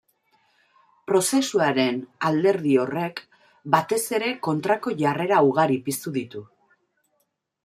Prozesuaren 1.11 1.99
alderdi 2.29 2.73
horrek 2.85 3.23
batez 3.77 4.01
ere 4.21 4.33
kontrako 4.51 4.97
jarrera 5.05 5.47
ugari 5.53 5.83
piztu 5.91 6.19
ditu. 6.21 6.47